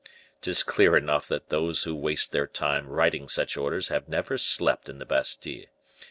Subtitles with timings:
[0.41, 4.89] 'Tis clear enough that those who waste their time writing such orders have never slept
[4.89, 5.65] in the Bastile.